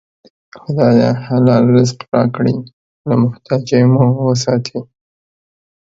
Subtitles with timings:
[0.61, 1.09] خدایه!
[1.27, 2.55] حلال رزق راکړې،
[3.07, 4.79] له محتاجۍ مو وساتې